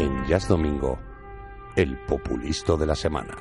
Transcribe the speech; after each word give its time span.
En 0.00 0.24
Jazz 0.24 0.48
Domingo, 0.48 0.98
el 1.76 1.98
populisto 2.06 2.78
de 2.78 2.86
la 2.86 2.94
semana. 2.94 3.36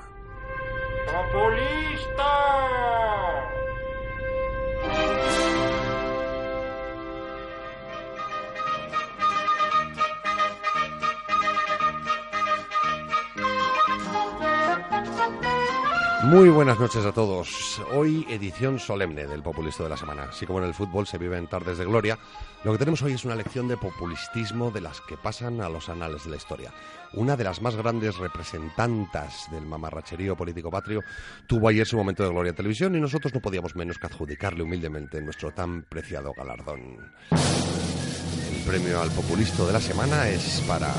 Muy 16.24 16.50
buenas 16.50 16.78
noches 16.78 17.06
a 17.06 17.14
todos. 17.14 17.82
Hoy 17.94 18.26
edición 18.30 18.78
solemne 18.78 19.26
del 19.26 19.42
Populisto 19.42 19.84
de 19.84 19.90
la 19.90 19.96
Semana. 19.96 20.24
Así 20.24 20.46
como 20.46 20.60
en 20.60 20.66
el 20.66 20.74
fútbol 20.74 21.08
se 21.08 21.18
viven 21.18 21.48
tardes 21.48 21.78
de 21.78 21.86
gloria, 21.86 22.20
lo 22.66 22.74
que 22.74 22.78
tenemos 22.78 23.02
hoy 23.02 23.14
es 23.14 23.24
una 23.24 23.36
lección 23.36 23.70
de 23.70 23.78
populistismo 23.78 24.70
de 24.70 24.82
las 24.82 25.00
que 25.00 25.16
pasan 25.16 25.62
a 25.62 25.70
los 25.70 25.88
anales 25.88 26.26
de 26.26 26.32
la 26.32 26.36
historia. 26.36 26.74
Una 27.14 27.38
de 27.38 27.46
las 27.46 27.62
más 27.62 27.78
grandes 27.78 28.18
representantas 28.18 29.50
del 29.50 29.66
mamarracherío 29.66 30.36
político 30.36 30.70
patrio 30.70 31.04
tuvo 31.48 31.70
ayer 31.70 31.88
su 31.88 31.96
momento 31.96 32.24
de 32.24 32.30
gloria 32.30 32.50
en 32.50 32.56
televisión 32.56 32.96
y 32.98 33.00
nosotros 33.00 33.34
no 33.34 33.40
podíamos 33.40 33.78
menos 33.78 33.98
que 33.98 34.08
adjudicarle 34.08 34.64
humildemente 34.64 35.22
nuestro 35.22 35.54
tan 35.54 35.84
preciado 35.84 36.34
galardón. 36.34 36.98
El 37.32 38.62
premio 38.68 39.02
al 39.02 39.12
populisto 39.12 39.66
de 39.66 39.72
la 39.72 39.80
semana 39.80 40.28
es 40.28 40.62
para... 40.68 40.94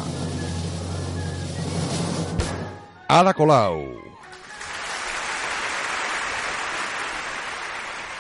Ada 3.07 3.35
Colau. 3.35 4.10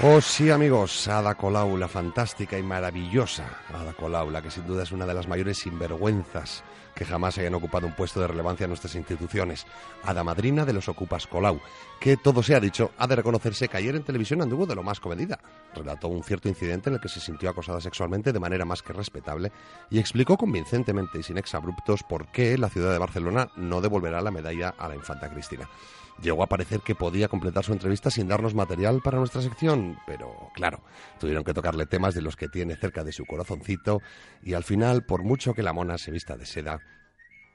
Oh 0.02 0.18
sí 0.22 0.50
amigos, 0.50 1.08
Ada 1.08 1.34
Colau, 1.34 1.76
la 1.76 1.86
fantástica 1.86 2.58
y 2.58 2.62
maravillosa 2.62 3.44
Ada 3.68 3.92
Colau, 3.92 4.30
la 4.30 4.40
que 4.40 4.50
sin 4.50 4.66
duda 4.66 4.84
es 4.84 4.92
una 4.92 5.04
de 5.04 5.12
las 5.12 5.28
mayores 5.28 5.58
sinvergüenzas 5.58 6.64
que 6.94 7.04
jamás 7.04 7.36
hayan 7.36 7.54
ocupado 7.54 7.86
un 7.86 7.94
puesto 7.94 8.18
de 8.18 8.26
relevancia 8.26 8.64
en 8.64 8.70
nuestras 8.70 8.94
instituciones. 8.94 9.66
Ada 10.02 10.24
Madrina 10.24 10.64
de 10.64 10.72
los 10.72 10.88
Ocupas 10.88 11.26
Colau, 11.26 11.60
que 12.00 12.16
todo 12.16 12.42
se 12.42 12.54
ha 12.54 12.60
dicho, 12.60 12.92
ha 12.96 13.06
de 13.06 13.16
reconocerse 13.16 13.68
que 13.68 13.76
ayer 13.76 13.94
en 13.94 14.02
televisión 14.02 14.40
anduvo 14.40 14.64
de 14.64 14.74
lo 14.74 14.82
más 14.82 15.00
comedida. 15.00 15.38
Relató 15.74 16.08
un 16.08 16.24
cierto 16.24 16.48
incidente 16.48 16.88
en 16.88 16.94
el 16.94 17.00
que 17.00 17.08
se 17.10 17.20
sintió 17.20 17.50
acosada 17.50 17.82
sexualmente 17.82 18.32
de 18.32 18.40
manera 18.40 18.64
más 18.64 18.82
que 18.82 18.94
respetable 18.94 19.52
y 19.90 19.98
explicó 19.98 20.38
convincentemente 20.38 21.18
y 21.18 21.22
sin 21.22 21.36
exabruptos 21.36 22.02
por 22.02 22.28
qué 22.28 22.56
la 22.56 22.70
ciudad 22.70 22.92
de 22.92 22.98
Barcelona 22.98 23.50
no 23.56 23.82
devolverá 23.82 24.22
la 24.22 24.30
medalla 24.30 24.74
a 24.78 24.88
la 24.88 24.94
infanta 24.94 25.30
Cristina. 25.30 25.68
Llegó 26.22 26.42
a 26.42 26.48
parecer 26.48 26.80
que 26.80 26.94
podía 26.94 27.28
completar 27.28 27.64
su 27.64 27.72
entrevista 27.72 28.10
sin 28.10 28.28
darnos 28.28 28.54
material 28.54 29.00
para 29.02 29.18
nuestra 29.18 29.40
sección, 29.40 29.89
pero 30.06 30.50
claro, 30.54 30.82
tuvieron 31.18 31.44
que 31.44 31.54
tocarle 31.54 31.86
temas 31.86 32.14
de 32.14 32.22
los 32.22 32.36
que 32.36 32.48
tiene 32.48 32.76
cerca 32.76 33.04
de 33.04 33.12
su 33.12 33.24
corazoncito 33.24 34.00
y 34.42 34.54
al 34.54 34.64
final, 34.64 35.04
por 35.04 35.22
mucho 35.22 35.54
que 35.54 35.62
la 35.62 35.72
mona 35.72 35.98
se 35.98 36.10
vista 36.10 36.36
de 36.36 36.46
seda, 36.46 36.80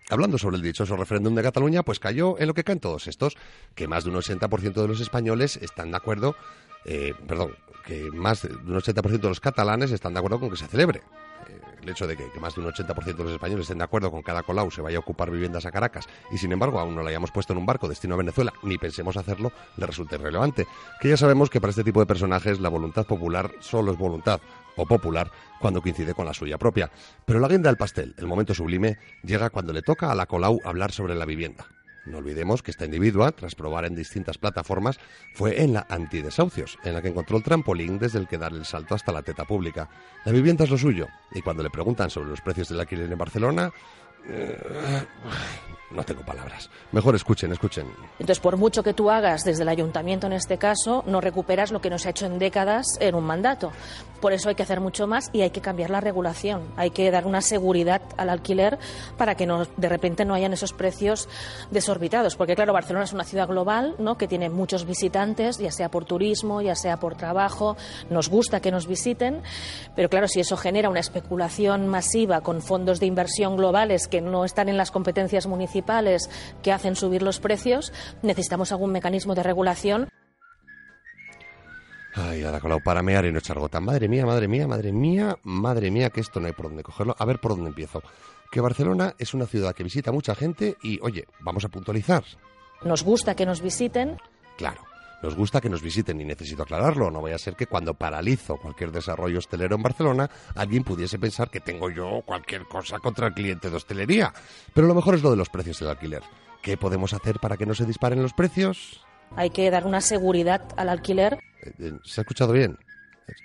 Hablando 0.08 0.38
sobre 0.38 0.58
el 0.58 0.62
dichoso 0.62 0.96
referéndum 0.96 1.34
de 1.34 1.42
Cataluña, 1.42 1.82
pues 1.82 2.00
cayó 2.00 2.40
en 2.40 2.46
lo 2.46 2.54
que 2.54 2.64
caen 2.64 2.80
todos 2.80 3.08
estos, 3.08 3.36
que 3.74 3.88
más 3.88 4.04
de 4.04 4.12
un 4.12 4.18
80% 4.18 4.74
de 4.74 4.88
los 4.88 5.02
españoles 5.02 5.58
están 5.58 5.90
de 5.90 5.98
acuerdo, 5.98 6.36
eh, 6.86 7.14
perdón, 7.28 7.56
que 7.86 8.10
más 8.12 8.42
de 8.42 8.54
un 8.54 8.76
80% 8.76 9.20
de 9.20 9.30
los 9.30 9.40
catalanes 9.40 9.92
están 9.92 10.14
de 10.14 10.20
acuerdo 10.20 10.40
con 10.40 10.50
que 10.50 10.58
se 10.58 10.68
celebre. 10.68 11.02
Eh, 11.48 11.60
el 11.84 11.90
hecho 11.90 12.08
de 12.08 12.18
que, 12.18 12.32
que, 12.32 12.40
más 12.40 12.56
de 12.56 12.62
un 12.62 12.68
80% 12.68 13.16
de 13.16 13.24
los 13.24 13.34
españoles 13.34 13.64
estén 13.64 13.78
de 13.78 13.84
acuerdo 13.84 14.10
con 14.10 14.22
que 14.22 14.26
cada 14.26 14.44
Colau 14.44 14.72
se 14.72 14.82
vaya 14.82 14.98
a 14.98 15.02
ocupar 15.02 15.30
viviendas 15.30 15.66
a 15.66 15.72
Caracas 15.72 16.08
y 16.32 16.38
sin 16.38 16.52
embargo 16.52 16.80
aún 16.80 16.96
no 16.96 17.04
la 17.04 17.10
hayamos 17.10 17.32
puesto 17.32 17.54
en 17.54 17.60
un 17.60 17.66
barco 17.66 17.88
destino 17.88 18.16
a 18.16 18.18
Venezuela, 18.18 18.54
ni 18.64 18.78
pensemos 18.78 19.18
hacerlo, 19.18 19.52
le 19.78 19.86
resulta 19.86 20.16
irrelevante. 20.16 20.68
Que 21.00 21.10
ya 21.10 21.18
sabemos 21.18 21.50
que 21.50 21.62
para 21.62 21.70
este 21.70 21.84
tipo 21.84 22.00
de 22.00 22.08
personajes 22.08 22.60
la 22.60 22.70
voluntad 22.70 23.06
popular 23.06 23.52
solo 23.60 23.92
es 23.92 23.98
voluntad 23.98 24.42
o 24.78 24.86
popular 24.86 25.32
cuando 25.60 25.82
coincide 25.82 26.14
con 26.14 26.26
la 26.26 26.34
suya 26.34 26.58
propia. 26.58 26.92
Pero 27.26 27.40
la 27.40 27.48
guinda 27.48 27.70
del 27.70 27.78
pastel, 27.78 28.16
el 28.18 28.28
momento 28.28 28.54
sublime, 28.54 28.98
llega 29.24 29.50
cuando 29.50 29.74
le 29.74 29.82
toca 29.82 30.12
a 30.12 30.16
la 30.16 30.26
Colau 30.26 30.60
hablar 30.66 30.92
sobre 30.92 31.16
la 31.16 31.26
vivienda. 31.26 31.66
No 32.06 32.20
olvidemos 32.20 32.62
que 32.62 32.72
esta 32.72 32.86
individua, 32.86 33.32
tras 33.32 33.56
probar 33.56 33.86
en 33.86 33.96
distintas 33.96 34.38
plataformas, 34.38 35.00
fue 35.34 35.62
en 35.62 35.74
la 35.74 35.86
antidesahucios, 35.90 36.78
en 36.84 36.94
la 36.94 37.02
que 37.02 37.10
encontró 37.10 37.38
el 37.38 37.44
trampolín 37.44 37.98
desde 37.98 38.20
el 38.20 38.28
que 38.28 38.38
dar 38.38 38.54
el 38.54 38.66
salto 38.66 38.96
hasta 38.96 39.12
la 39.12 39.24
teta 39.24 39.46
pública. 39.46 39.90
La 40.24 40.32
vivienda 40.32 40.64
es 40.64 40.70
lo 40.70 40.78
suyo, 40.78 41.08
y 41.32 41.42
cuando 41.42 41.64
le 41.64 41.70
preguntan 41.70 42.10
sobre 42.10 42.30
los 42.30 42.42
precios 42.42 42.70
del 42.70 42.80
alquiler 42.80 43.12
en 43.12 43.18
Barcelona, 43.18 43.72
eh, 44.28 45.06
no 45.92 46.04
tengo 46.04 46.22
palabras. 46.24 46.70
Mejor 46.92 47.16
escuchen, 47.16 47.52
escuchen. 47.52 47.88
Entonces, 48.20 48.40
por 48.40 48.58
mucho 48.58 48.84
que 48.84 48.94
tú 48.94 49.10
hagas 49.10 49.44
desde 49.44 49.64
el 49.64 49.70
ayuntamiento 49.70 50.28
en 50.28 50.34
este 50.34 50.58
caso, 50.58 51.04
no 51.08 51.22
recuperas 51.22 51.72
lo 51.72 51.80
que 51.82 51.90
no 51.90 51.98
se 52.00 52.08
ha 52.08 52.12
hecho 52.12 52.26
en 52.26 52.40
décadas 52.40 52.86
en 53.00 53.16
un 53.16 53.24
mandato. 53.24 53.72
Por 54.22 54.34
eso 54.34 54.50
hay 54.50 54.56
que 54.56 54.64
hacer 54.64 54.82
mucho 54.82 55.08
más 55.08 55.30
y 55.34 55.42
hay 55.42 55.50
que 55.50 55.62
cambiar 55.62 55.90
la 55.90 56.02
regulación. 56.02 56.64
Hay 56.76 56.92
que 56.92 57.10
dar 57.12 57.26
una 57.26 57.42
seguridad 57.42 58.02
al 58.18 58.30
alquiler 58.30 58.78
para 59.18 59.36
que 59.36 59.46
no, 59.46 59.66
de 59.78 59.90
repente 59.90 60.26
no 60.26 60.34
hayan 60.34 60.54
esos 60.54 60.74
precios 60.74 61.28
desorbitados. 61.72 62.36
Porque, 62.36 62.56
claro, 62.56 62.74
Barcelona 62.74 63.06
es 63.06 63.14
una 63.14 63.24
ciudad 63.24 63.48
global 63.48 63.96
¿no? 64.00 64.18
que 64.18 64.28
tiene 64.28 64.50
muchos 64.50 64.86
visitantes, 64.86 65.58
ya 65.58 65.72
sea 65.72 65.90
por 65.90 66.06
turismo, 66.06 66.62
ya 66.62 66.76
sea 66.76 66.98
por 66.98 67.16
trabajo. 67.16 67.78
Nos 68.10 68.30
gusta 68.30 68.60
que 68.60 68.72
nos 68.72 68.88
visiten, 68.88 69.42
pero, 69.96 70.10
claro, 70.10 70.28
si 70.28 70.40
eso 70.40 70.58
genera 70.58 70.90
una 70.90 71.00
especulación 71.00 71.88
masiva 71.88 72.42
con 72.42 72.62
fondos 72.62 73.00
de 73.00 73.06
inversión 73.06 73.58
globales 73.58 74.08
que 74.08 74.22
no 74.22 74.46
están 74.46 74.70
en 74.70 74.78
las 74.78 74.92
competencias 74.92 75.48
municipales 75.48 76.30
que 76.62 76.72
hacen 76.72 76.96
subir 76.96 77.22
los 77.22 77.40
precios, 77.40 77.94
necesitamos 78.22 78.72
algún 78.72 78.92
mecanismo 78.92 79.36
de 79.36 79.44
regulación. 79.44 80.10
Ay, 82.18 82.44
Ada 82.44 82.62
Colau, 82.62 82.80
para 82.82 83.02
mear 83.02 83.26
y 83.26 83.32
no 83.32 83.40
echar 83.40 83.60
gota. 83.60 83.82
Madre 83.82 84.08
mía, 84.08 84.26
madre 84.26 84.48
mía, 84.48 84.68
madre 84.68 84.94
mía, 84.94 85.38
madre 85.44 85.92
mía, 85.92 86.10
que 86.10 86.22
esto 86.22 86.40
no 86.40 86.48
hay 86.48 86.54
por 86.54 86.68
dónde 86.68 86.82
cogerlo. 86.82 87.14
A 87.20 87.26
ver 87.26 87.40
por 87.40 87.52
dónde 87.52 87.70
empiezo. 87.70 88.02
Que 88.50 88.62
Barcelona 88.62 89.16
es 89.18 89.34
una 89.34 89.46
ciudad 89.46 89.76
que 89.76 89.84
visita 89.84 90.14
mucha 90.14 90.34
gente 90.34 90.78
y, 90.82 90.98
oye, 91.02 91.26
vamos 91.42 91.66
a 91.66 91.70
puntualizar. 91.70 92.24
Nos 92.84 93.04
gusta 93.04 93.36
que 93.36 93.46
nos 93.46 93.62
visiten. 93.62 94.18
Claro, 94.58 94.82
nos 95.24 95.36
gusta 95.36 95.60
que 95.60 95.70
nos 95.70 95.82
visiten 95.82 96.22
y 96.22 96.24
necesito 96.24 96.64
aclararlo. 96.64 97.12
No 97.12 97.22
vaya 97.22 97.36
a 97.36 97.40
ser 97.40 97.56
que 97.56 97.68
cuando 97.68 97.96
paralizo 97.96 98.56
cualquier 98.58 98.92
desarrollo 98.92 99.40
hostelero 99.40 99.76
en 99.76 99.84
Barcelona, 99.84 100.30
alguien 100.56 100.86
pudiese 100.86 101.20
pensar 101.20 101.50
que 101.50 101.60
tengo 101.60 101.90
yo 101.90 102.22
cualquier 102.26 102.64
cosa 102.66 103.00
contra 103.00 103.28
el 103.28 103.34
cliente 103.34 103.70
de 103.70 103.76
hostelería. 103.76 104.32
Pero 104.74 104.88
lo 104.88 104.96
mejor 104.96 105.16
es 105.16 105.24
lo 105.24 105.32
de 105.32 105.38
los 105.38 105.50
precios 105.50 105.80
del 105.80 105.90
alquiler. 105.90 106.24
¿Qué 106.62 106.78
podemos 106.78 107.14
hacer 107.14 107.40
para 107.40 107.58
que 107.58 107.66
no 107.66 107.74
se 107.76 107.86
disparen 107.86 108.22
los 108.22 108.34
precios? 108.34 109.06
Hay 109.36 109.50
que 109.50 109.70
dar 109.70 109.86
una 109.86 110.00
seguridad 110.02 110.62
al 110.78 110.90
alquiler. 110.90 111.40
¿Se 112.04 112.22
ha 112.22 112.24
escuchado 112.24 112.54
bien? 112.54 112.78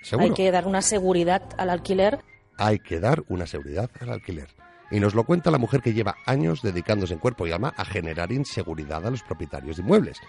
¿Seguro? 0.01 0.27
Hay 0.27 0.33
que 0.33 0.51
dar 0.51 0.67
una 0.67 0.81
seguridad 0.81 1.41
al 1.57 1.69
alquiler. 1.69 2.19
Hay 2.57 2.79
que 2.79 2.99
dar 2.99 3.23
una 3.29 3.47
seguridad 3.47 3.89
al 3.99 4.09
alquiler. 4.09 4.49
Y 4.91 4.99
nos 4.99 5.15
lo 5.15 5.23
cuenta 5.23 5.51
la 5.51 5.57
mujer 5.57 5.81
que 5.81 5.93
lleva 5.93 6.17
años 6.25 6.61
dedicándose 6.61 7.13
en 7.13 7.19
cuerpo 7.19 7.47
y 7.47 7.51
alma 7.51 7.73
a 7.77 7.85
generar 7.85 8.31
inseguridad 8.31 9.05
a 9.05 9.09
los 9.09 9.23
propietarios 9.23 9.77
de 9.77 9.83
inmuebles. 9.83 10.19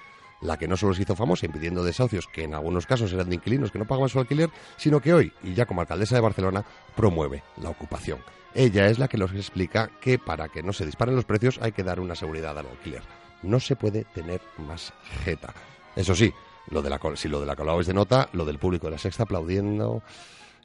La 0.40 0.56
que 0.56 0.68
no 0.68 0.76
solo 0.76 0.94
se 0.94 1.02
hizo 1.02 1.14
famosa 1.14 1.46
impidiendo 1.46 1.84
desahucios, 1.84 2.28
que 2.32 2.44
en 2.44 2.54
algunos 2.54 2.86
casos 2.86 3.12
eran 3.12 3.28
de 3.28 3.36
inquilinos 3.36 3.70
que 3.70 3.78
no 3.78 3.86
pagaban 3.86 4.08
su 4.08 4.18
alquiler, 4.18 4.50
sino 4.76 5.00
que 5.00 5.14
hoy, 5.14 5.32
y 5.42 5.54
ya 5.54 5.66
como 5.66 5.80
alcaldesa 5.80 6.14
de 6.14 6.20
Barcelona, 6.20 6.64
promueve 6.96 7.42
la 7.60 7.70
ocupación. 7.70 8.18
Ella 8.54 8.86
es 8.86 8.98
la 8.98 9.08
que 9.08 9.18
nos 9.18 9.32
explica 9.32 9.90
que 10.00 10.18
para 10.18 10.48
que 10.48 10.62
no 10.62 10.72
se 10.72 10.84
disparen 10.84 11.16
los 11.16 11.24
precios 11.24 11.58
hay 11.62 11.72
que 11.72 11.84
dar 11.84 12.00
una 12.00 12.14
seguridad 12.14 12.58
al 12.58 12.66
alquiler. 12.66 13.02
No 13.42 13.60
se 13.60 13.76
puede 13.76 14.04
tener 14.04 14.40
más 14.58 14.92
jeta. 15.24 15.54
Eso 15.96 16.14
sí, 16.14 16.32
lo 16.68 16.82
de 16.82 16.90
la, 16.90 17.00
si 17.14 17.28
lo 17.28 17.40
de 17.40 17.46
la 17.46 17.56
Colau 17.56 17.80
es 17.80 17.86
de 17.86 17.94
nota, 17.94 18.28
lo 18.32 18.44
del 18.44 18.58
público 18.58 18.86
de 18.86 18.92
la 18.92 18.98
sexta 18.98 19.24
aplaudiendo. 19.24 20.02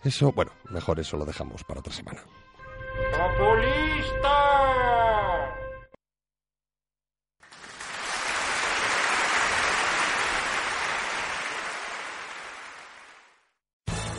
Eso, 0.04 0.32
bueno, 0.32 0.52
mejor 0.70 1.00
eso 1.00 1.18
lo 1.18 1.26
dejamos 1.26 1.64
para 1.64 1.80
otra 1.80 1.94
semana. 1.94 2.22